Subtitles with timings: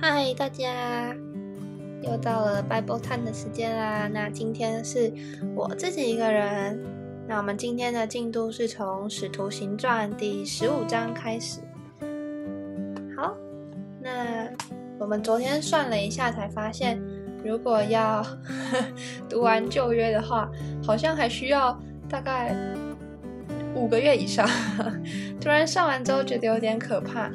[0.00, 1.12] 嗨，大家，
[2.02, 4.06] 又到了 Bible Time 的时间啦。
[4.06, 5.12] 那今天是
[5.56, 6.80] 我自己一个人。
[7.26, 11.58] 那我们今天的进度是从《使徒行传》第十五章开始。
[13.16, 13.36] 好，
[14.00, 14.48] 那
[15.00, 17.02] 我们昨天算了一下，才发现，
[17.44, 18.24] 如果要
[19.28, 20.48] 读完旧约的话，
[20.80, 21.76] 好像还需要
[22.08, 22.56] 大概
[23.74, 24.48] 五个月以上。
[25.40, 27.28] 突然上完之后，觉得有点可怕，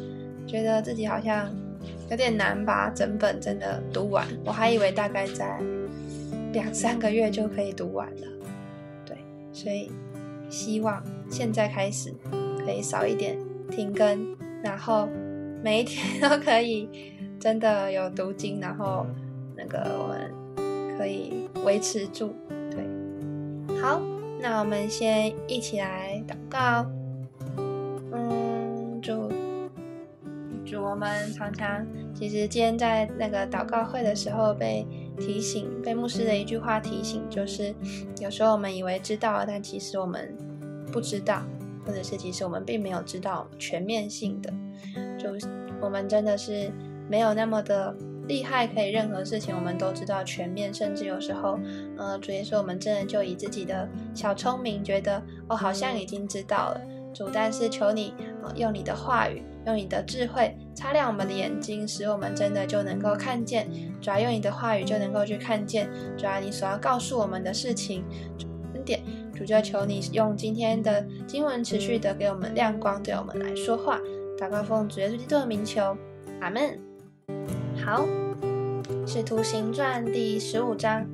[0.48, 1.54] 觉得自己好像。
[2.10, 5.60] 有点难把整本真的读完，我还以为大概在
[6.52, 8.28] 两三个月就可以读完了。
[9.06, 9.18] 对，
[9.52, 9.92] 所以
[10.50, 12.14] 希望现在开始
[12.64, 13.38] 可以少一点
[13.72, 15.08] 停更，然后
[15.64, 16.88] 每一天都可以
[17.40, 19.06] 真的有读经，然后
[19.56, 22.36] 那个我们可以维持住。
[22.70, 24.00] 对，好，
[24.40, 26.86] 那我们先一起来祷告。
[30.78, 34.86] 我们常常，其实今天在那个祷告会的时候被
[35.18, 37.74] 提醒，被牧师的一句话提醒，就是
[38.22, 40.36] 有时候我们以为知道，但其实我们
[40.92, 41.44] 不知道，
[41.86, 44.54] 或者是其实我们并没有知道全面性的，
[45.18, 45.30] 就
[45.82, 46.72] 我们真的是
[47.10, 47.96] 没有那么的
[48.28, 51.60] 厉害，可以任何事情我们都知道全面，甚至有时候，
[51.98, 56.82] 呃，主耶稣，我们真的就以自己的小聪明，觉得哦，好像已经知道了。
[57.14, 58.14] 主，但是求你，
[58.56, 63.68] 用你的话语，用你的智慧，擦亮我们的眼睛，使我们真的就能够看见。
[64.02, 68.04] 主要用你的话语就能够去看见，主要你所要告诉我们的事情。
[68.74, 69.02] 恩典，
[69.36, 74.00] 主就求你用今天的经文持续的给我们亮光，对我们来说话。
[74.40, 75.96] 祷告奉主耶稣基督的名求，
[76.42, 76.80] 阿门。
[77.86, 78.06] 好，
[79.06, 81.06] 使徒行传第十五章，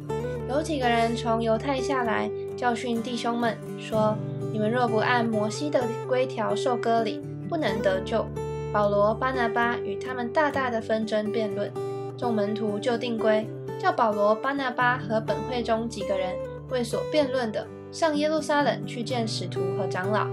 [0.50, 4.18] 有几个人从犹太下来，教训弟兄们说。
[4.52, 8.26] 你们若不按摩西的规条受割礼，不能得救。
[8.72, 11.72] 保罗、巴拿巴与他们大大的纷争辩论，
[12.18, 13.48] 众门徒就定规，
[13.80, 16.36] 叫保罗、巴拿巴和本会中几个人
[16.70, 20.28] 为所辩论的，上耶路撒冷去见使徒和长老。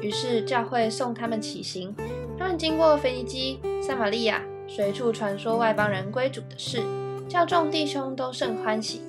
[0.00, 1.94] 于是教会送他们起行，
[2.38, 6.82] 他们经过腓尼基、撒玛利亚，随处传说外邦人归主的事，
[7.28, 9.00] 叫众弟兄都甚欢喜。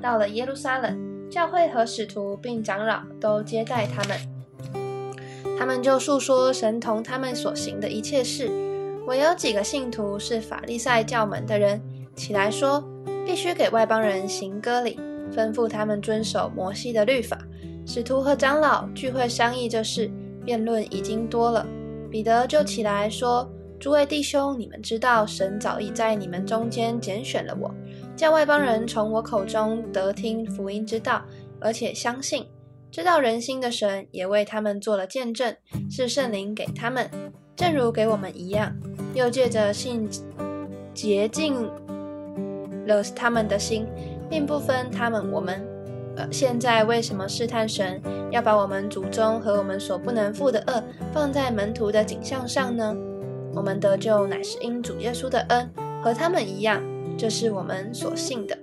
[0.00, 1.14] 到了耶路撒冷。
[1.30, 4.16] 教会和使徒并长老都接待他们，
[5.58, 8.50] 他们就述说神同他们所行的一切事。
[9.06, 11.80] 唯有几个信徒是法利赛教门的人，
[12.16, 12.82] 起来说
[13.26, 14.98] 必须给外邦人行割礼，
[15.34, 17.38] 吩咐他们遵守摩西的律法。
[17.86, 20.10] 使徒和长老聚会商议这事，
[20.44, 21.66] 辩论已经多了。
[22.10, 23.46] 彼得就起来说
[23.78, 27.70] ：“诸位弟兄，你们知道神早已在你们中间拣选了我。”
[28.16, 31.22] 叫外邦人从我口中得听福音之道，
[31.60, 32.46] 而且相信，
[32.94, 35.52] 知道人心的神也为他们做了见证，
[35.90, 37.10] 是圣灵给他们，
[37.56, 38.72] 正如给我们一样。
[39.14, 40.08] 又借着信
[40.94, 41.68] 洁净
[42.86, 43.84] 了他们的心，
[44.30, 45.66] 并不分他们我们。
[46.16, 48.00] 呃，现在为什么试探神，
[48.30, 50.80] 要把我们祖宗和我们所不能负的恶
[51.12, 52.96] 放在门徒的景象上呢？
[53.54, 55.68] 我们得救乃是因主耶稣的恩，
[56.00, 56.80] 和他们一样。
[57.18, 58.56] 这是我们所信的。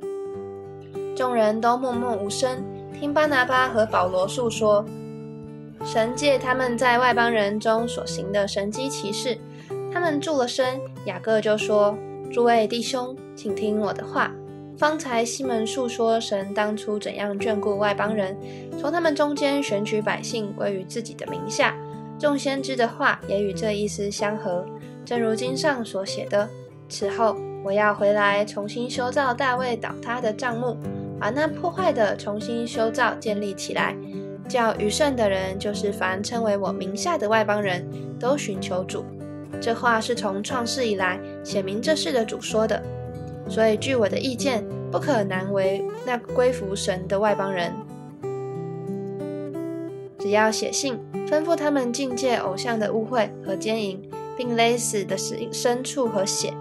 [1.18, 2.64] 众人都默默无声，
[3.02, 4.86] 听巴拿巴和保罗述说
[5.84, 9.36] 神借他们在外邦人中所行的神机骑士。
[9.92, 11.98] 他们住了身，雅各就说
[12.32, 14.32] ：“诸位弟兄，请听我的话。
[14.78, 18.38] 方才西门述说神当初怎样眷顾外邦人，
[18.80, 21.76] 从他们中间选取百姓归于自己的名下。
[22.20, 24.64] 众先知的话也与这意思相合，
[25.04, 26.48] 正如经上所写的。
[26.88, 30.76] 此后。”我要回来重新修造大卫倒塌的帐幕，
[31.22, 33.96] 把那破坏的重新修造建立起来，
[34.50, 37.88] 叫余剩的人，就是凡称为我名下的外邦人
[38.20, 39.06] 都寻求主。
[39.62, 42.82] 这话是从创世以来写明这事的主说的。
[43.48, 47.72] 所以据我的意见，不可难为那归服神的外邦人。
[50.18, 54.02] 只要写信吩咐他们境界偶像的污秽和奸淫，
[54.36, 56.52] 并勒死的牲牲畜和血。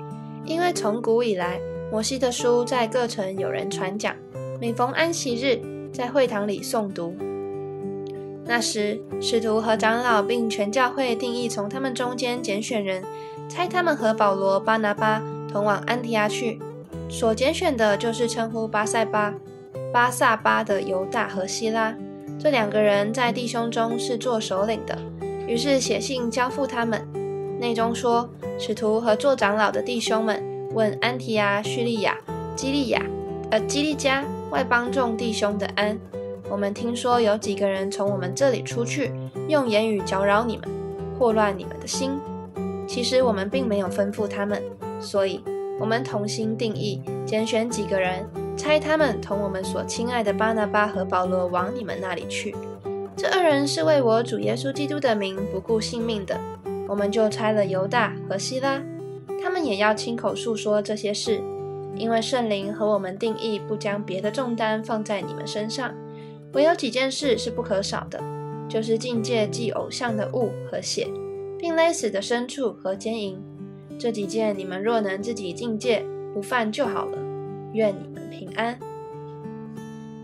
[0.44, 1.58] 因为从古以来，
[1.90, 4.14] 摩西的书在各城有人传讲，
[4.60, 5.58] 每逢安息日，
[5.90, 7.16] 在会堂里诵读。
[8.44, 13.02] 那时，使徒和长老并全教会定义从他们中间拣选人，
[13.48, 16.60] 差他们和保罗、巴拿巴同往安提阿去。
[17.08, 19.34] 所拣选的就是称呼巴塞巴、
[19.90, 21.96] 巴萨巴的犹大和希拉，
[22.38, 24.98] 这两个人在弟兄中是做首领的。
[25.46, 27.02] 于是写信交付他们。
[27.58, 28.28] 内中说，
[28.58, 30.42] 使徒和做长老的弟兄们
[30.74, 32.18] 问安提亚、叙利亚、
[32.54, 33.02] 基利亚、
[33.50, 35.98] 呃基利加外邦众弟兄的安。
[36.50, 39.12] 我们听说有几个人从我们这里出去，
[39.48, 40.68] 用言语搅扰你们，
[41.16, 42.18] 祸乱你们的心。
[42.88, 44.60] 其实我们并没有吩咐他们，
[45.00, 45.44] 所以
[45.78, 52.54] 我们同心定义，拣选几个人，差他们同我们所亲爱的巴拿巴和保罗往你们那里去。
[53.16, 56.38] 这二人是为我主耶稣基督的名不顾性命的。
[56.88, 58.82] 我们就差了犹大和希拉，
[59.40, 61.40] 他们也要亲口述说这些事，
[62.00, 65.94] 因为圣灵和我们定义不将别的重担放在你们身上。
[66.54, 68.18] 唯有几件事是不可少的，
[68.68, 71.06] 就是境界祭偶像的物和血，
[71.58, 73.38] 并勒死的牲畜和奸淫。
[73.98, 76.02] 这几件你们若能自己境界
[76.32, 77.18] 不犯就好了。
[77.74, 78.78] 愿你们平安。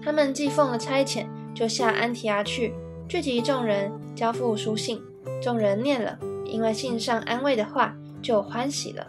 [0.02, 2.72] 他们既奉了差遣，就下安提阿去，
[3.06, 5.00] 聚集众人，交付书信。
[5.42, 6.18] 众人念了。
[6.46, 9.06] 因为信上安慰的话，就欢喜了。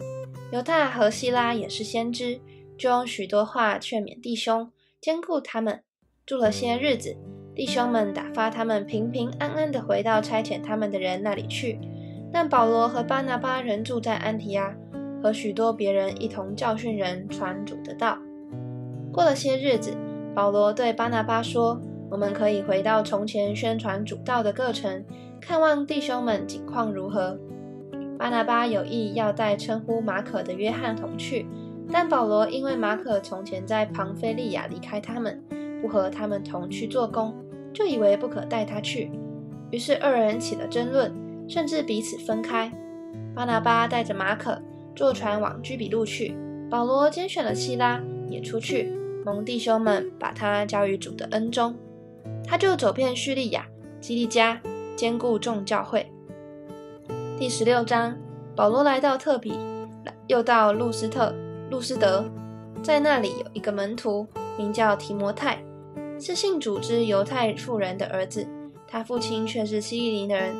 [0.51, 2.39] 犹大和希拉也是先知，
[2.77, 4.71] 就用许多话劝勉弟兄，
[5.01, 5.81] 兼顾他们。
[6.25, 7.15] 住了些日子，
[7.55, 11.79] 弟兄们打发他们平平安安地回到差遣他们的人那里去。
[12.31, 14.75] 但保罗和巴拿巴仍住在安提阿，
[15.23, 18.17] 和许多别人一同教训人传主的道。
[19.11, 19.95] 过了些日子，
[20.35, 21.81] 保罗对巴拿巴说
[22.11, 25.03] ：“我们可以回到从前宣传主道的各城。”
[25.39, 27.39] 看望弟兄们景况如何？
[28.19, 31.45] 巴拿巴有意要带称呼马可的约翰同去，
[31.91, 35.43] 但保罗因为马可从前在庞菲利亚离开他们，
[35.81, 37.35] 不和他们同去做工，
[37.73, 39.11] 就以为不可带他去。
[39.71, 41.13] 于是二人起了争论，
[41.47, 42.71] 甚至彼此分开。
[43.35, 44.61] 巴拿巴带着马可
[44.95, 46.35] 坐船往居比路去，
[46.69, 48.91] 保罗拣选了希拉也出去，
[49.25, 51.75] 蒙弟兄们把他交于主的恩中，
[52.45, 53.67] 他就走遍叙利亚、
[53.99, 54.61] 基利加。
[54.97, 56.11] 兼顾众教会。
[57.37, 58.17] 第十六章，
[58.55, 59.53] 保罗来到特比，
[60.25, 61.35] 又到路斯特、
[61.69, 62.25] 路斯德，
[62.81, 64.25] 在那里有一个门徒，
[64.57, 65.57] 名叫提摩太，
[66.19, 68.47] 是信主之犹太妇人的儿子，
[68.87, 70.55] 他父亲却是希利尼人。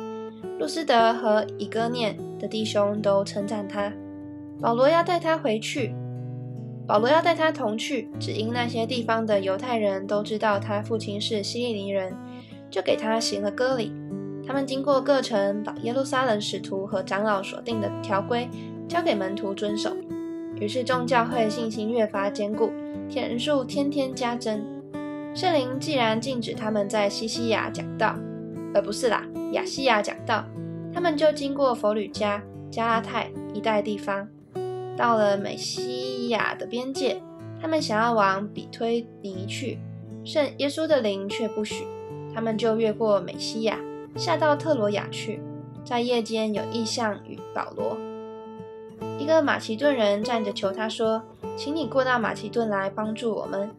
[0.58, 3.92] 路斯德和以哥念的弟兄都称赞他。
[4.60, 5.94] 保罗要带他回去，
[6.86, 12.14] 保罗要带他同去，只因那些地方的犹太人都知道他父亲是希利尼人，
[12.70, 13.92] 就给他行了割礼。
[14.46, 18.48] 他们经过各城，把耶路撒冷使徒和长老所定的条规
[18.86, 19.96] 交给门徒遵守。
[20.60, 22.70] 于是众教会信心越发坚固，
[23.14, 24.64] 人数天天加增。
[25.34, 28.16] 圣灵既然禁止他们在西西亚讲道，
[28.74, 30.44] 而不是啦亚细亚讲道，
[30.92, 34.28] 他们就经过佛吕加、加拉泰一带地方，
[34.96, 37.22] 到了美西亚的边界。
[37.60, 39.78] 他们想要往比推尼去，
[40.24, 41.84] 圣耶稣的灵却不许，
[42.32, 43.78] 他们就越过美西亚。
[44.14, 45.40] 下到特罗亚去，
[45.84, 47.96] 在夜间有异象与保罗。
[49.28, 51.22] 一个马其顿人站着求他说
[51.54, 53.70] ：“请你过到马其顿来帮助我们。”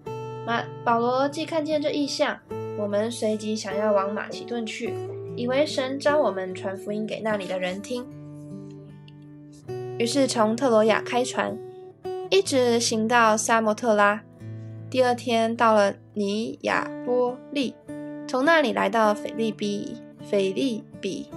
[0.46, 2.38] 马保罗既看见这异象，
[2.78, 4.94] 我们随即想要往马其顿去，
[5.36, 8.06] 以为神召我们传福音给那里的人听。
[9.98, 11.58] 于是从特罗亚开船，
[12.30, 14.22] 一直行到萨摩特拉。
[14.88, 17.74] 第二天到了尼亚波利，
[18.28, 19.98] 从那里来到菲利比。
[20.22, 21.28] 菲利比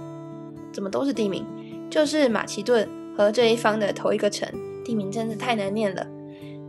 [0.71, 1.43] 怎么都是地名，
[1.89, 4.47] 就是马其顿和这一方的头一个城，
[4.83, 6.05] 地名真的太难念了。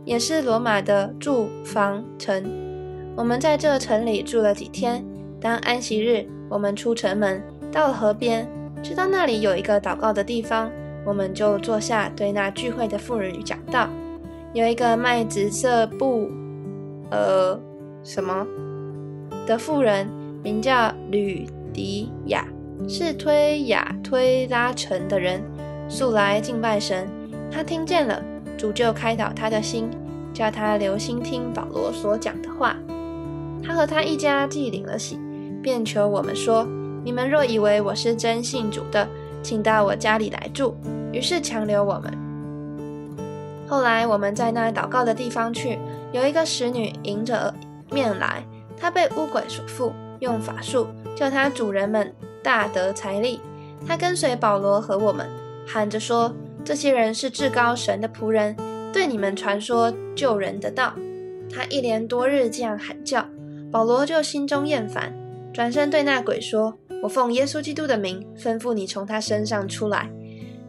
[0.03, 2.43] 也是罗马的住房城。
[3.15, 5.03] 我们在这城里住了几天。
[5.41, 8.47] 当安息日，我们出城门，到了河边，
[8.81, 10.71] 知道那里有一个祷告的地方，
[11.05, 13.89] 我们就坐下，对那聚会的妇人讲道。
[14.53, 16.29] 有一个卖紫色布，
[17.11, 17.59] 呃，
[18.03, 18.45] 什么
[19.45, 20.07] 的妇人，
[20.43, 21.47] 名叫吕。
[21.75, 22.47] 迪亚
[22.87, 25.43] 是推雅推拉城的人，
[25.87, 27.07] 素来敬拜神。
[27.51, 28.21] 他听见了，
[28.57, 29.89] 主就开导他的心，
[30.33, 32.75] 叫他留心听保罗所讲的话。
[33.63, 35.19] 他和他一家既领了喜，
[35.61, 36.67] 便求我们说
[37.03, 39.07] ：“你们若以为我是真信主的，
[39.41, 40.75] 请到我家里来住。”
[41.11, 42.13] 于是强留我们。
[43.67, 45.79] 后来我们在那祷告的地方去，
[46.11, 47.53] 有一个使女迎着
[47.89, 48.45] 面来，
[48.77, 49.93] 她被巫鬼所附。
[50.19, 52.13] 用法术叫她主人们
[52.43, 53.39] 大得财力。
[53.87, 55.27] 她跟随保罗和我们，
[55.67, 58.55] 喊着说：“这些人是至高神的仆人，
[58.93, 60.93] 对你们传说救人的道。”
[61.53, 63.27] 他一连多日这样喊叫，
[63.71, 65.13] 保罗就心中厌烦，
[65.53, 70.09] 转身对那鬼说：“我奉耶稣基督的名，吩咐你从他身上出来。”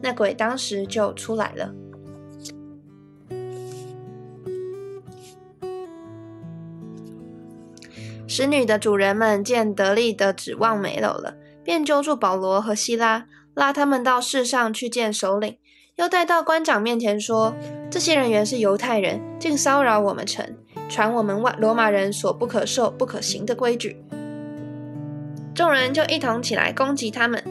[0.03, 1.73] 那鬼当时就出来了。
[8.29, 13.27] 使女的主人们见得力的指望没有了，便揪住保罗和希拉，
[13.57, 15.57] 拉他们到市上去见首领，
[15.97, 17.55] 又带到官长面前说
[17.91, 20.55] ：“这些人原是犹太人，竟骚扰我们城，
[20.91, 23.97] 传我们外罗马人所不可受、不可行的规矩。”
[25.57, 27.43] 众人就一同起来攻击他们。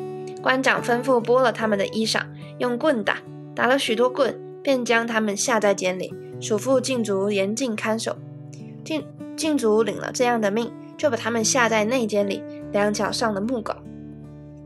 [0.43, 2.21] 官长吩咐剥了他们的衣裳，
[2.59, 3.17] 用棍打，
[3.55, 8.15] 打了许多棍，便将他们下在监里，嘱咐禁足严禁看守。
[8.83, 9.03] 禁
[9.35, 13.73] 禁足领了这样的命，就把他们下在内监里，两脚上的木狗。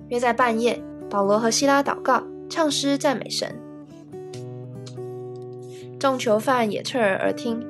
[0.09, 3.55] 约在半夜，保罗和希拉祷告、唱诗、赞美神。
[5.99, 7.65] 众囚犯也侧耳而听。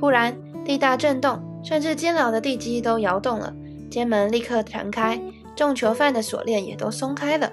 [0.00, 3.54] 忽然地大震动，甚至监牢的地基都摇动了。
[3.90, 5.20] 监门立刻弹开，
[5.54, 7.50] 众囚犯的锁链也都松开了。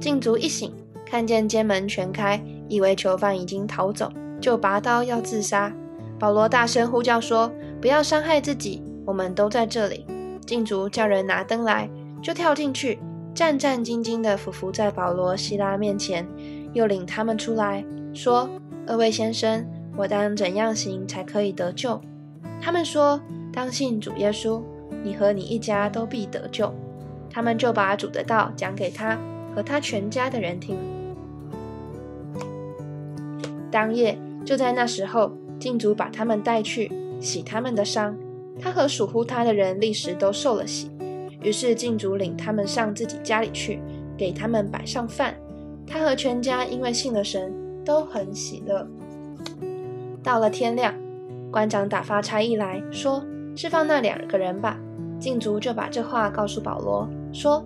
[0.00, 0.72] 禁足一醒，
[1.06, 4.10] 看见监门全开，以为囚犯已经逃走，
[4.40, 5.72] 就拔刀要自杀。
[6.18, 10.06] 保罗大声呼叫说：“不要伤害自己，我们都在这里。”
[10.46, 11.88] 禁足叫人拿灯来，
[12.22, 12.98] 就跳进去。
[13.34, 16.24] 战战兢兢地伏伏在保罗、希拉面前，
[16.72, 18.48] 又领他们出来，说
[18.86, 22.00] ：“二位先生，我当怎样行才可以得救？”
[22.62, 23.20] 他们说
[23.52, 24.62] ：“当信主耶稣，
[25.02, 26.72] 你和你一家都必得救。”
[27.28, 29.18] 他们就把主的道讲给他
[29.52, 30.78] 和他全家的人听。
[33.72, 38.16] 当夜就在那时候，禁主把他们带去洗他们的伤，
[38.60, 40.88] 他和属乎他的人立时都受了洗。
[41.44, 43.80] 于是禁主领他们上自己家里去，
[44.16, 45.34] 给他们摆上饭。
[45.86, 47.52] 他和全家因为信了神，
[47.84, 48.88] 都很喜乐。
[50.22, 50.94] 到了天亮，
[51.52, 53.22] 官长打发差役来说
[53.54, 54.80] ：“释放那两个人吧。”
[55.20, 57.62] 禁足就把这话告诉保罗，说：“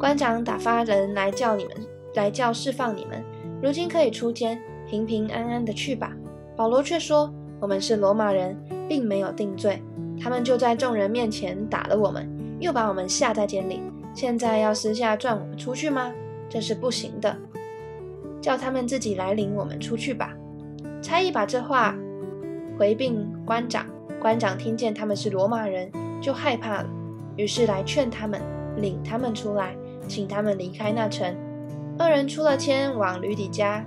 [0.00, 1.72] 官长打发人来叫你们，
[2.14, 3.22] 来叫释放你们。
[3.62, 4.58] 如今可以出监，
[4.88, 6.16] 平平安安的去吧。”
[6.56, 7.30] 保罗却说
[7.60, 8.56] ：“我们是罗马人，
[8.88, 9.82] 并没有定罪。
[10.18, 12.26] 他们就在众人面前打了我们。”
[12.60, 13.80] 又把我们下在监里，
[14.14, 16.12] 现在要私下转我们出去吗？
[16.48, 17.36] 这是不行的。
[18.40, 20.34] 叫他们自己来领我们出去吧。
[21.02, 21.94] 差役把这话
[22.78, 23.86] 回禀官长，
[24.20, 26.88] 官长听见他们是罗马人，就害怕了，
[27.36, 28.40] 于是来劝他们，
[28.76, 29.76] 领他们出来，
[30.08, 31.36] 请他们离开那城。
[31.98, 33.84] 二人出了监，往吕底家、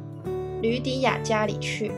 [0.61, 1.91] 吕底亚家里去，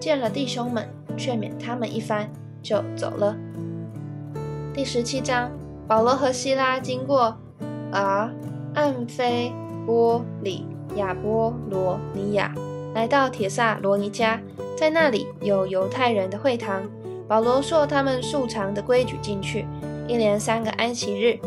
[0.00, 2.30] 见了弟兄们，劝勉他们一番，
[2.62, 3.36] 就走了。
[4.74, 5.50] 第十七章。
[5.88, 7.34] 保罗和希拉经过
[7.90, 8.30] 啊，
[8.74, 9.50] 暗菲
[9.86, 10.66] 波里
[10.96, 12.54] 亚波罗尼亚，
[12.94, 14.38] 来到铁萨罗尼加，
[14.76, 16.82] 在那里有犹太人的会堂。
[17.26, 19.66] 保罗说他们素常的规矩进去，
[20.06, 21.38] 一连三个安息日，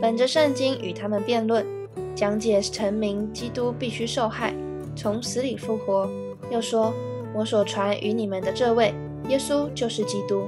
[0.00, 1.66] 本着圣经与他们辩论，
[2.14, 4.54] 讲解成名基督必须受害，
[4.96, 6.08] 从死里复活。
[6.50, 6.92] 又说
[7.36, 8.94] ：“我所传与你们的这位
[9.28, 10.44] 耶稣就是基督。”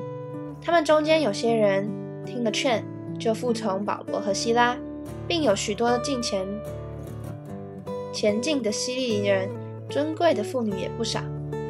[0.65, 1.87] 他们中间有些人
[2.25, 2.83] 听了劝。
[3.19, 4.76] 就服从保罗和希拉，
[5.28, 6.47] 并有许多进前
[8.12, 9.49] 前进的希利人，
[9.88, 11.21] 尊贵的妇女也不少。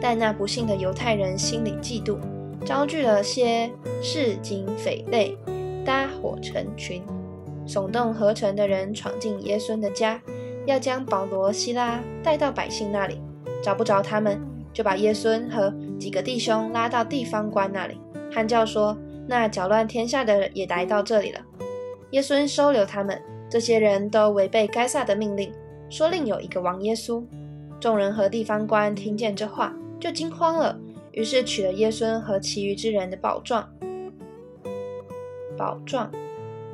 [0.01, 2.17] 但那不幸的犹太人心里嫉妒，
[2.65, 3.71] 招聚了些
[4.03, 5.37] 市井匪类，
[5.85, 7.03] 搭伙成群，
[7.67, 10.21] 耸动合成的人闯进耶稣的家，
[10.67, 13.21] 要将保罗、希拉带到百姓那里。
[13.63, 14.41] 找不着他们，
[14.73, 18.01] 就把耶稣和几个弟兄拉到地方官那里，
[18.33, 18.97] 喊叫说。
[19.27, 21.41] 那搅乱天下的也来到这里了。
[22.11, 25.53] 耶稣收留他们，这些人都违背该撒的命令，
[25.89, 27.25] 说另有一个王耶稣。
[27.81, 30.79] 众人和地方官听见这话，就惊慌了，
[31.13, 33.69] 于是取了耶稣和其余之人的宝状，
[35.57, 36.11] 宝状，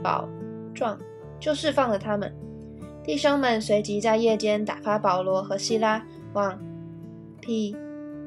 [0.02, 0.28] 宝
[0.75, 0.99] 状，
[1.40, 2.35] 就释放了他们。
[3.05, 6.61] 弟兄们随即在夜间打发保罗和希拉往
[7.40, 7.75] 庇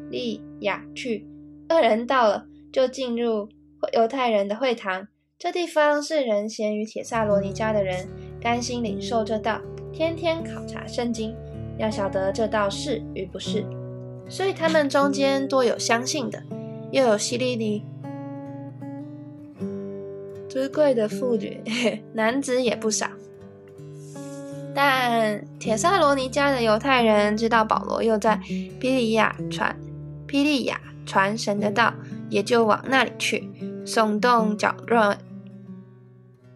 [0.10, 1.28] 利亚去。
[1.68, 3.48] 二人到了，就进入。
[3.94, 5.08] 犹太人的会堂，
[5.38, 8.08] 这地方是人贤于铁萨罗尼迦的人
[8.40, 9.60] 甘心领受这道，
[9.92, 11.36] 天天考察圣经，
[11.78, 13.66] 要晓得这道是与不是。
[14.30, 16.42] 所以他们中间多有相信的，
[16.92, 17.84] 又有希利尼
[20.48, 21.62] 尊贵的妇女，
[22.14, 23.08] 男子也不少。
[24.74, 28.40] 但铁萨罗尼迦的犹太人知道保罗又在
[28.80, 29.76] 庇利亚传
[30.26, 31.94] 庇利亚传神的道，
[32.30, 33.50] 也就往那里去。
[33.86, 35.18] 耸动搅乱，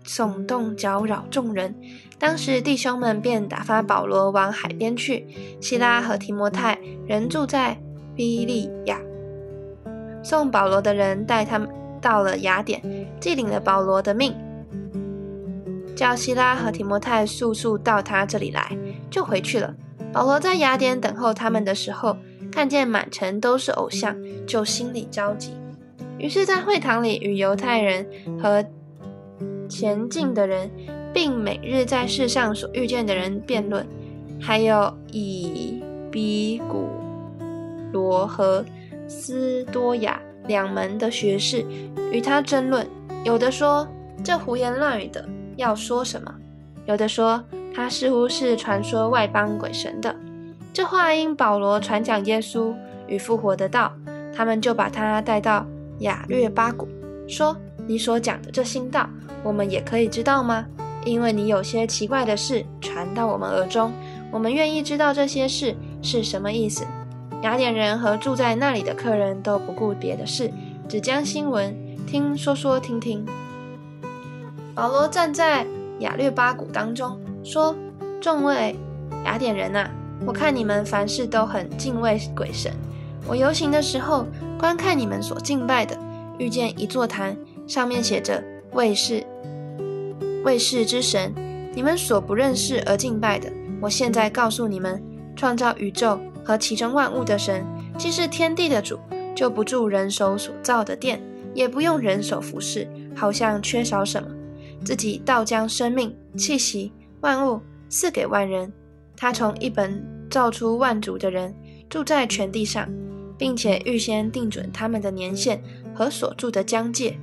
[0.06, 1.76] 耸动搅扰众人。
[2.18, 5.28] 当时弟兄们便打发保罗往海边去，
[5.60, 7.78] 希拉和提摩太仍住在
[8.16, 9.00] 比利亚。
[10.24, 11.70] 送保罗的人带他们
[12.02, 12.82] 到了雅典，
[13.20, 14.34] 既领了保罗的命，
[15.96, 18.78] 叫希拉和提摩太速速到他这里来，
[19.10, 19.76] 就回去了。
[20.14, 22.18] 保罗在雅典等候他们的时候，
[22.52, 24.16] 看见满城都是偶像，
[24.48, 25.52] 就心里着急。
[26.26, 28.04] 于是，在会堂里与犹太人
[28.42, 28.66] 和
[29.70, 30.72] 前进的人，
[31.14, 33.86] 并每日在世上所遇见的人辩论，
[34.42, 36.90] 还有以比古
[37.94, 38.66] 罗和
[39.08, 41.64] 斯多亚两门的学士
[42.12, 42.88] 与他争论。
[43.24, 43.88] 有的说
[44.24, 45.24] 这胡言乱语的
[45.58, 46.32] 要说什么；
[46.88, 50.16] 有的说他似乎是传说外邦鬼神的。
[50.74, 52.74] 这话因保罗传讲耶稣
[53.06, 53.94] 与复活的道。
[54.38, 55.66] 他们就把他带到
[56.00, 56.88] 雅略巴谷，
[57.28, 57.56] 说
[57.88, 59.10] ：“你所讲的这新道，
[59.44, 60.66] 我们也可以知道吗？
[61.06, 63.92] 因为你有些奇怪的事传到我们耳中，
[64.32, 66.86] 我们愿意知道这些事是什么意思。”
[67.44, 70.52] 雅典人和住在那里的客人都不顾别的事，
[70.90, 71.76] 只将新闻
[72.08, 73.24] 听说说听听。
[74.74, 75.66] 保罗站在
[76.00, 77.76] 雅略巴谷当中，说
[78.20, 78.76] ：“众位
[79.26, 79.88] 雅典人呐，
[80.26, 82.72] 我看你们凡事都很敬畏鬼神。”
[83.28, 84.28] 我游行的时候，
[84.60, 85.98] 观看你们所敬拜的，
[86.38, 89.26] 遇见一座坛，上面写着“卫士”，
[90.46, 91.34] 卫士之神，
[91.74, 93.52] 你们所不认识而敬拜的。
[93.82, 95.02] 我现在告诉你们，
[95.36, 97.66] 创造宇宙和其中万物的神，
[97.98, 99.00] 既是天地的主，
[99.36, 101.20] 就不住人手所造的殿，
[101.56, 104.30] 也不用人手服侍，好像缺少什么，
[104.86, 108.72] 自己倒将生命、气息、万物赐给万人。
[109.18, 111.52] 他从一本造出万族的人，
[111.90, 112.88] 住在全地上。
[113.38, 115.62] 并且预先定准他们的年限
[115.94, 117.18] 和所住的疆界，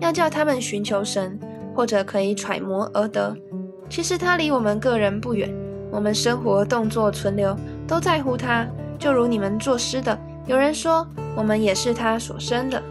[0.00, 1.38] 要叫他们寻求神，
[1.74, 3.36] 或者可以揣摩而得。
[3.88, 5.52] 其实他离我们个人不远，
[5.90, 8.66] 我们生活、动作、存留都在乎他。
[8.98, 12.82] 就如你们作诗的，有人说我们也是他所生的。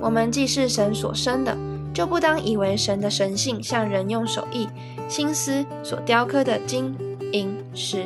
[0.00, 1.56] 我们既是神所生的。
[1.94, 4.68] 就不当以为神的神性像人用手艺、
[5.08, 6.94] 心思所雕刻的金
[7.32, 8.04] 银石。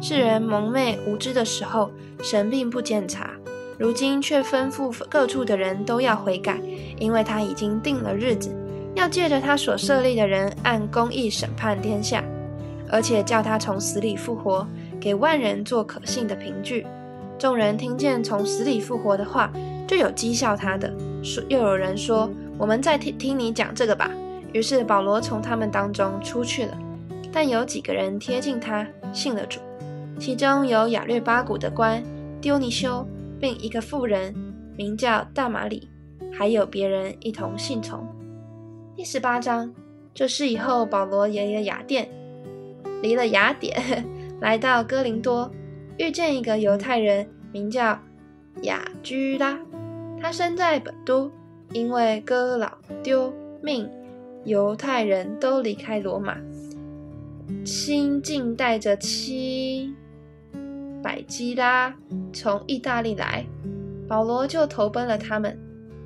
[0.00, 1.90] 世人蒙昧无知的时候，
[2.22, 3.30] 神并不检查；
[3.76, 6.60] 如今却吩咐各处的人都要悔改，
[6.98, 8.54] 因为他已经定了日子，
[8.94, 12.22] 要借着他所设立的人按公义审判天下，
[12.88, 14.66] 而且叫他从死里复活，
[15.00, 16.86] 给万人做可信的凭据。
[17.38, 19.50] 众人听见从死里复活的话，
[19.86, 20.92] 就有讥笑他的，
[21.22, 22.30] 说又有人说。
[22.56, 24.10] 我们再听听你讲这个吧。
[24.52, 26.78] 于是保罗从他们当中出去了，
[27.32, 29.60] 但有几个人贴近他，信了主，
[30.18, 32.02] 其中有亚略巴谷的官
[32.40, 33.06] 丢尼修，
[33.38, 34.34] 并一个妇人
[34.76, 35.88] 名叫大马里，
[36.32, 38.06] 还有别人一同信从。
[38.96, 39.74] 第十八章，
[40.14, 42.08] 这事以后，保罗爷爷雅典
[43.02, 44.04] 离了雅典，
[44.40, 45.50] 来到哥林多，
[45.98, 47.98] 遇见一个犹太人，名叫
[48.62, 49.58] 雅居拉，
[50.20, 51.30] 他生在本都。
[51.74, 52.66] 因为哥老
[53.02, 53.30] 丢
[53.62, 53.86] 命，
[54.48, 56.38] 犹太人都离开罗马，
[57.66, 59.94] 新近带着七
[61.02, 61.94] 百基拉
[62.32, 63.44] 从意大利来，
[64.08, 65.56] 保罗就投奔了他们。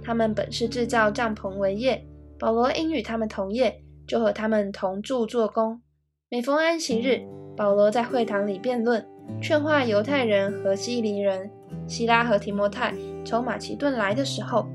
[0.03, 2.05] 他们本是制造帐篷为业，
[2.37, 5.81] 保罗因与他们同业，就和他们同住做工。
[6.29, 7.23] 每逢安息日，
[7.57, 9.07] 保罗在会堂里辩论，
[9.41, 11.49] 劝化犹太人和希利人。
[11.87, 12.93] 希拉和提摩太
[13.25, 14.67] 从马其顿来的时候。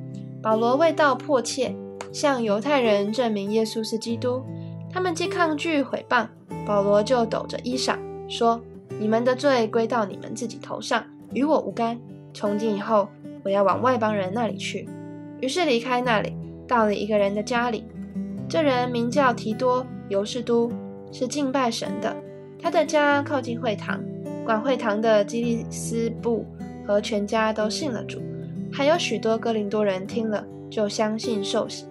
[0.41, 1.75] 保罗为道迫切，
[2.11, 4.43] 向犹太人证明耶稣是基督。
[4.91, 6.27] 他们既抗拒毁谤，
[6.65, 8.61] 保罗就抖着衣裳说
[8.99, 11.99] ：“你们的罪归到你们自己头上，与我无干。
[12.33, 13.07] 从今以后，
[13.43, 14.87] 我要往外邦人那里去。”
[15.41, 16.35] 于是离开那里，
[16.67, 17.83] 到了一个人的家里。
[18.49, 20.71] 这人名叫提多尤士都，
[21.11, 22.15] 是敬拜神的。
[22.59, 24.01] 他的家靠近会堂，
[24.45, 26.45] 管会堂的基利斯布
[26.87, 28.19] 和全家都信了主。
[28.71, 31.85] 还有许多哥林多人听了，就相信受洗。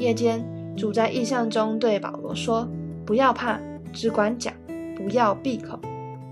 [0.00, 0.42] 夜间，
[0.74, 2.66] 主在异象中对保罗说
[3.04, 3.60] ：“不要怕，
[3.92, 4.54] 只管讲，
[4.96, 5.78] 不要闭口。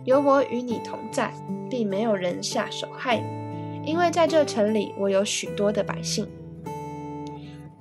[0.04, 1.34] 有我与你同在，
[1.68, 6.26] 并没有人下手害你，因为在这城里我有许多的百姓。”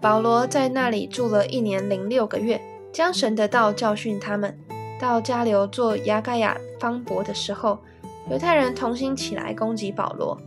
[0.02, 4.56] 保罗在那里住了一年零六个月，将神的道教训他们。
[5.00, 7.80] 到加流做亚盖亚方伯的时候，
[8.30, 10.38] 犹太人同心起来攻击保罗。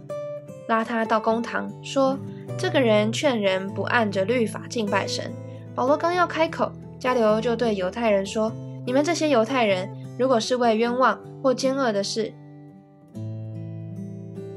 [0.68, 2.18] 拉他到公堂，说
[2.58, 5.32] ：“这个人劝人不按着律法敬拜神。”
[5.74, 8.52] 保罗刚要开口，加流就对犹太人说
[8.86, 12.32] ：“你们这些犹太人，如果是为冤枉或奸恶的事，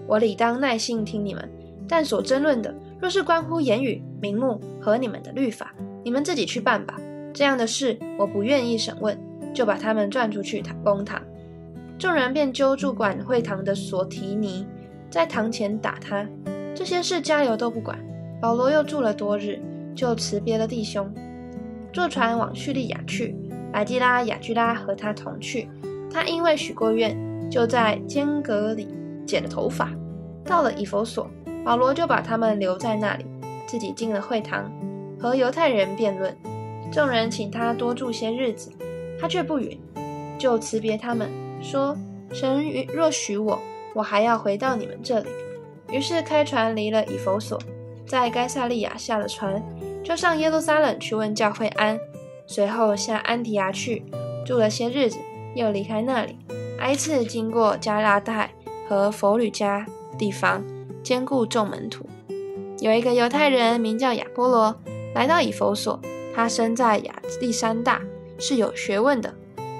[0.07, 1.43] 我理当耐心听你们；
[1.87, 6.99] 但所争论的，若是关乎言语、名目和你们的律法，你们自己去办吧。
[7.33, 9.17] 这样的事，我不愿意审问。”
[9.53, 11.21] 就把他们转出去公堂。
[11.99, 14.65] 众人便揪住管会堂的索提尼。
[15.11, 16.27] 在堂前打他，
[16.75, 17.97] 这些事加油都不管。
[18.41, 19.59] 保罗又住了多日，
[19.95, 21.09] 就辞别了弟兄，
[21.93, 23.35] 坐船往叙利亚去。
[23.71, 25.69] 百基拉、雅居拉和他同去。
[26.11, 27.17] 他因为许过愿，
[27.49, 28.87] 就在间隔里
[29.25, 29.91] 剪了头发。
[30.45, 31.29] 到了以弗所，
[31.63, 33.25] 保罗就把他们留在那里，
[33.65, 34.71] 自己进了会堂，
[35.19, 36.35] 和犹太人辩论。
[36.91, 38.71] 众人请他多住些日子，
[39.19, 39.79] 他却不允，
[40.37, 41.29] 就辞别他们，
[41.61, 41.97] 说
[42.33, 43.59] ：“神若许我。”
[43.95, 45.29] 我还要回到你们这里，
[45.93, 47.57] 于是开船离了以弗所，
[48.07, 49.63] 在该萨利亚下了船，
[50.03, 51.99] 就上耶路撒冷去问教会安，
[52.47, 54.03] 随后下安提亚去，
[54.43, 55.19] 住了些日子，
[55.53, 56.35] 又离开那里，
[56.79, 58.49] 挨次经过加拉太
[58.89, 59.85] 和佛吕加
[60.17, 60.63] 地方，
[61.03, 62.09] 兼顾众门徒。
[62.79, 64.75] 有一个犹太人名叫亚波罗，
[65.13, 65.99] 来到以弗所，
[66.35, 68.01] 他生在亚历山大，
[68.39, 69.35] 是有学问的，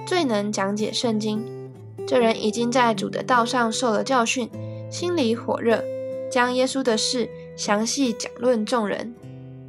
[0.06, 1.44] 最能讲解圣经。
[2.06, 4.48] 这人已经在主的道上受了教训，
[4.92, 5.84] 心里火热，
[6.34, 9.14] 将耶稣的事详细讲论众人，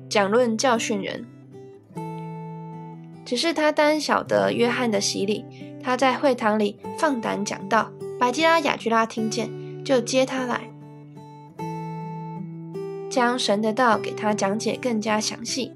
[0.09, 1.27] 讲论教训人。
[3.23, 5.45] 只是他单晓得约翰的洗礼，
[5.83, 7.93] 他在会堂里放胆讲道。
[8.19, 9.51] 百基拉、雅居拉听见，
[9.85, 10.71] 就接他来，
[13.11, 15.71] 将神的道给他讲解更加详细。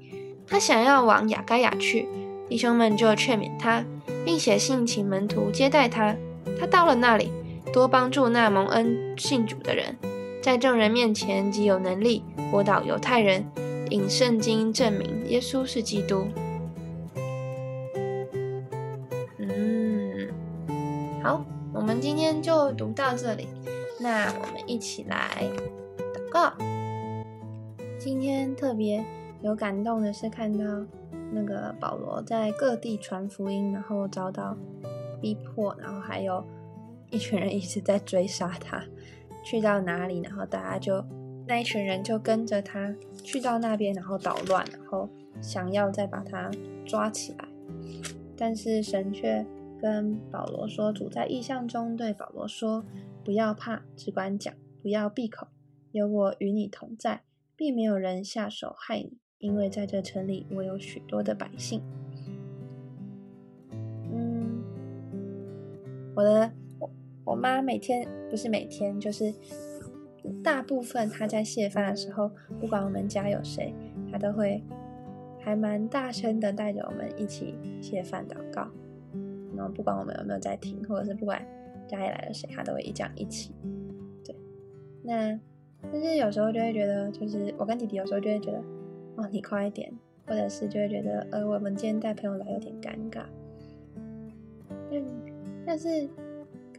[0.47, 2.07] 他想要往雅盖亚去，
[2.47, 3.85] 弟兄们就劝勉他，
[4.25, 6.15] 并写信请门徒接待他。
[6.59, 7.31] 他到了那里，
[7.71, 9.95] 多帮助那蒙恩信主的人，
[10.41, 13.45] 在众人面前极有能力驳倒犹太人，
[13.89, 16.27] 引圣经证明耶稣是基督。
[19.37, 20.29] 嗯
[21.21, 23.47] 好，我们今天就读到这里。
[23.99, 25.45] 那我们一起来
[26.13, 26.53] 祷告。
[27.99, 29.03] 今天特别
[29.41, 30.63] 有感动的是看到
[31.33, 34.55] 那个保罗在各地传福音，然后遭到
[35.21, 36.41] 逼迫，然后还有
[37.11, 38.81] 一群人一直在追杀他。
[39.43, 41.03] 去到哪里，然后大家就
[41.47, 45.09] 那一群人就跟着他去到那边，然后捣乱，然后
[45.41, 46.51] 想要再把他
[46.85, 47.47] 抓起来，
[48.37, 49.45] 但是神却。
[49.81, 52.83] 跟保罗说，主在意象中对保罗说
[53.23, 55.47] ：“不要怕，只管讲，不要闭口，
[55.93, 57.21] 有我与你同在，
[57.55, 61.81] 并没有人下手害你，因为在这城里我有许多的百姓。”
[64.11, 64.61] 嗯，
[66.13, 66.51] 我的
[67.29, 69.31] 我妈每天不是每天，就是
[70.43, 73.71] 大部分她在谢饭的时候，不管我们家有谁，
[74.11, 74.63] 她都会
[75.39, 78.67] 还蛮大声的带着我们一起谢饭祷告。
[79.55, 81.39] 然后不管我们有没有在听，或者是不管
[81.87, 83.53] 家里来了谁，他都会一讲一起。
[84.25, 84.35] 对，
[85.03, 85.39] 那
[85.91, 88.57] 但是有时候就会觉得，就是我跟弟弟有时候就会觉得，
[89.17, 89.93] 哦，你快一点，
[90.25, 93.23] 或者是就会觉得，呃，我们今天带朋友来有点尴尬。
[94.91, 95.05] 嗯，
[95.63, 96.09] 但是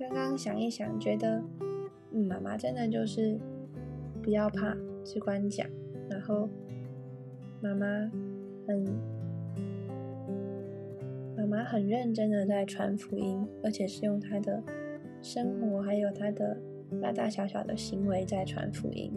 [0.00, 1.42] 刚刚想一想，觉得，
[2.10, 3.38] 嗯，妈妈真的就是
[4.22, 5.68] 不要怕，只管讲，
[6.08, 6.48] 然后
[7.60, 7.86] 妈妈
[8.66, 8.84] 很。
[11.36, 14.62] 妈妈很认真的在传福音，而且是用她的
[15.22, 16.56] 生活还有她的
[17.00, 19.10] 大大小小的行为在传福音。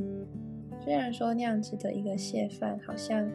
[0.79, 3.29] 虽然说那样子的一个谢饭，好像，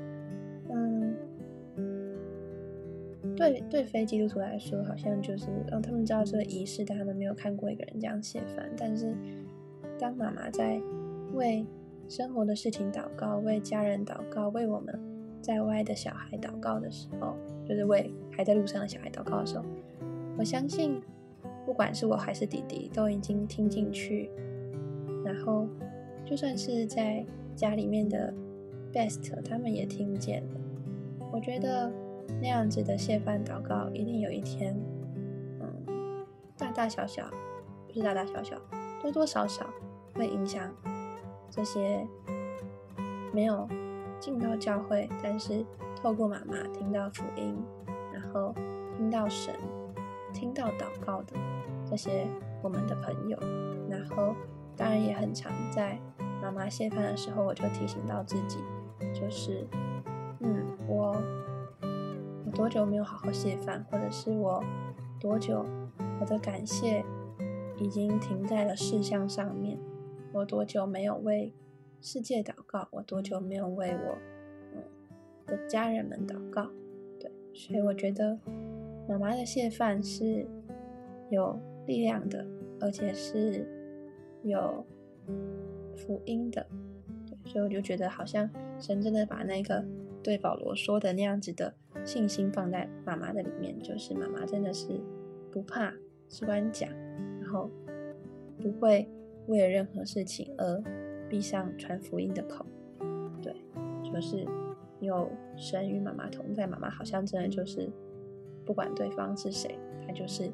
[3.38, 8.68] 对对非基督徒来说，好像就是让他们知道这个仪式，但他们没有看过一个人这样谢饭。
[8.76, 9.14] 但是，
[9.98, 10.80] 当妈妈在
[11.32, 11.64] 为
[12.08, 14.98] 生活的事情祷告，为家人祷告，为我们
[15.40, 18.12] 在外的小孩祷告的时候，就是为。
[18.30, 19.64] 还在路上的小孩祷告的时候，
[20.36, 21.02] 我相信，
[21.66, 24.30] 不管是我还是弟弟，都已经听进去。
[25.24, 25.66] 然后，
[26.24, 28.32] 就算是在家里面的
[28.92, 30.60] best，他们也听见了。
[31.32, 31.90] 我觉得
[32.40, 34.76] 那样子的谢饭祷告，一定有一天，
[35.60, 37.28] 嗯，大大小小，
[37.86, 38.56] 不是大大小小，
[39.02, 39.66] 多多少少
[40.14, 40.72] 会影响
[41.50, 42.06] 这些
[43.32, 43.68] 没有
[44.20, 45.64] 进到教会，但是
[46.02, 47.56] 透过妈妈听到福音。
[48.12, 48.52] 然后
[48.96, 49.54] 听到神、
[50.34, 51.34] 听到祷告的
[51.88, 52.26] 这些
[52.62, 53.38] 我们的朋友，
[53.88, 54.34] 然后
[54.76, 55.98] 当然也很常在
[56.42, 58.58] 妈妈谢饭的时候，我就提醒到自己，
[59.14, 59.66] 就是
[60.40, 61.16] 嗯，我
[62.58, 64.60] 多久没有好好谢饭，或者是我
[65.20, 65.64] 多久
[66.20, 67.04] 我的感谢
[67.76, 69.78] 已经停在了事项上面，
[70.32, 71.54] 我多久没有为
[72.00, 74.18] 世界祷告，我多久没有为我
[75.46, 76.68] 的家人们祷告。
[77.20, 78.36] 对所以我觉得
[79.08, 80.44] 妈妈的谢饭是
[81.30, 82.44] 有力量的，
[82.80, 83.64] 而且是
[84.42, 84.84] 有
[85.94, 86.66] 福音的。
[87.24, 89.84] 对，所以我就觉得好像神真的把那个
[90.22, 95.00] 对保罗说的那样子的信心放在妈妈的里面，就是妈妈真的是
[95.50, 95.92] 不怕，
[96.28, 96.90] 只管讲，
[97.40, 97.70] 然后
[98.60, 99.08] 不会
[99.46, 100.82] 为了任何事情而
[101.28, 102.64] 闭上传福音的口。
[103.42, 103.54] 对，
[104.02, 104.46] 就是。
[105.00, 107.88] 有神与妈妈同在，妈妈好像真的就是
[108.66, 110.50] 不管对方是谁，她就是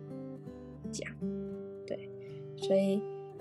[0.92, 1.10] 讲，
[1.86, 2.10] 对，
[2.54, 3.00] 所以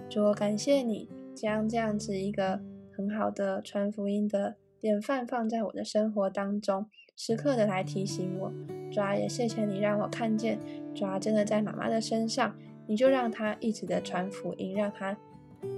[0.09, 2.61] 主感谢你将这样子一个
[2.95, 8.51] 很好的传福音的典范放在我的生活当中，时刻的来提醒我。
[8.91, 10.59] 主啊，也谢谢你让我看见，
[10.93, 12.53] 主啊，真的在妈妈的身上，
[12.85, 15.17] 你就让她一直的传福音，让她。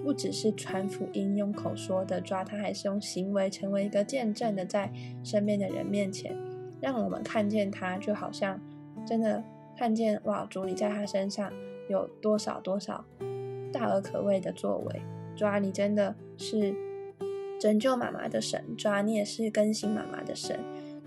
[0.03, 4.91] 不只是传福音用口说的抓他，还是用行为成为一个见证的，在
[5.23, 6.35] 身边的人面前，
[6.81, 8.59] 让我们看见他，就好像
[9.05, 9.43] 真的
[9.77, 11.53] 看见哇，主你在他身上
[11.87, 13.05] 有多少多少
[13.71, 15.01] 大而可畏的作为。
[15.35, 16.73] 主啊，你真的是
[17.65, 20.59] 拯救妈妈的神，主啊，你也是更新妈妈的神。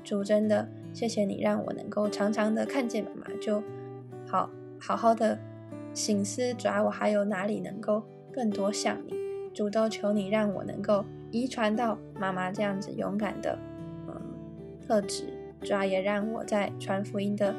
[0.02, 3.62] 主真的谢谢你，让我能够常常的看见妈妈，就
[4.26, 5.38] 好好好的
[5.94, 6.52] 醒思。
[6.54, 9.14] 主啊，我还有哪里能够更多像你？
[9.54, 13.56] 主都求你让我能够遗传到妈妈这样子勇敢的
[14.08, 14.20] 嗯
[14.84, 15.26] 特质。
[15.62, 17.54] 主啊，也让我在传福音的。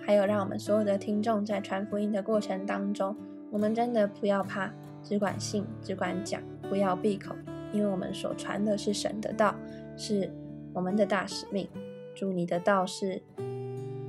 [0.00, 3.16] 还有，让我们所有的听众在传福音的过程当中，
[3.50, 7.34] 我们真的不要怕，只管信，只管讲，不要闭口，
[7.74, 9.54] 因为我们所传的是神的道，
[9.96, 10.32] 是
[10.72, 11.68] 我们的大使命。
[12.14, 13.20] 祝你的道是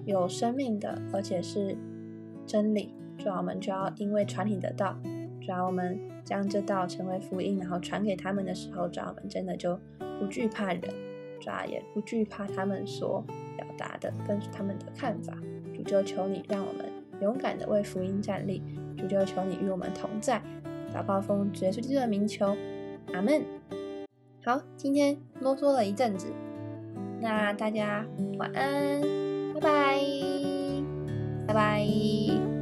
[0.05, 1.75] 有生命的，而且是
[2.45, 2.93] 真理。
[3.17, 4.95] 主要我们就要因为传你的道，
[5.41, 9.79] 主要我们将这道成为福音，然后传给他们的时候，主要我们真的就
[10.19, 10.81] 不惧怕人，
[11.41, 13.25] 主要也不惧怕他们所
[13.57, 15.35] 表达的跟他们的看法。
[15.73, 16.85] 主就求你让我们
[17.21, 18.61] 勇敢的为福音站立，
[18.95, 20.39] 主就求你与我们同在。
[20.93, 22.55] 祷告奉主耶稣基督的名求，
[23.13, 23.41] 阿门。
[24.45, 26.27] 好，今天啰嗦了一阵子，
[27.19, 28.05] 那大家
[28.37, 29.01] 晚安，
[29.55, 29.99] 拜拜，
[31.47, 32.54] 拜拜。